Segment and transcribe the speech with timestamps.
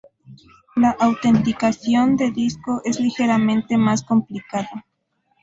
[0.77, 4.83] La autenticación de disco es ligeramente más complicada.